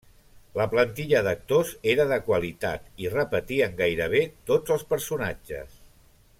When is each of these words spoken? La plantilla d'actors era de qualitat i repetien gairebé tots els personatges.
La 0.59 0.65
plantilla 0.69 1.19
d'actors 1.27 1.73
era 1.93 2.07
de 2.13 2.17
qualitat 2.31 2.89
i 3.05 3.13
repetien 3.17 3.79
gairebé 3.83 4.25
tots 4.53 4.77
els 4.77 4.89
personatges. 4.95 5.81